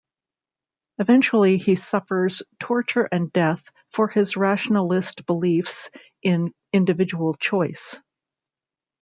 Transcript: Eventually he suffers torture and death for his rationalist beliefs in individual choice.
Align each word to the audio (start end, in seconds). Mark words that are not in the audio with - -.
Eventually 0.97 1.59
he 1.59 1.75
suffers 1.75 2.41
torture 2.59 3.07
and 3.11 3.31
death 3.31 3.69
for 3.91 4.07
his 4.07 4.35
rationalist 4.35 5.27
beliefs 5.27 5.91
in 6.23 6.55
individual 6.73 7.35
choice. 7.35 8.01